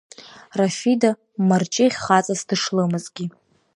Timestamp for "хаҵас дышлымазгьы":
2.03-3.25